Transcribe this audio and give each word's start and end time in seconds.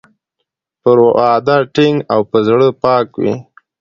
پر 0.81 0.97
وعده 1.05 1.57
ټینګ 1.75 1.97
او 2.13 2.19
په 2.29 2.37
زړه 2.47 2.67
پاک 2.83 3.07
وي. 3.21 3.33